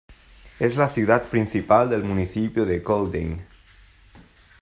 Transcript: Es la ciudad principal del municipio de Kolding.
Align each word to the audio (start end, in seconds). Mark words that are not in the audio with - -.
Es 0.57 0.77
la 0.77 0.89
ciudad 0.89 1.29
principal 1.29 1.87
del 1.91 2.03
municipio 2.03 2.65
de 2.65 2.81
Kolding. 2.81 3.37